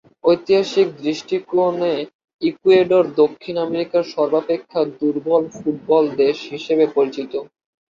[0.23, 1.93] ঐতিহাসিক দৃষ্টিকোণে
[2.41, 7.33] ইকুয়েডর দক্ষিণ আমেরিকার সর্বাপেক্ষা দুর্বল ফুটবল দেশ হিসেবে পরিচিত।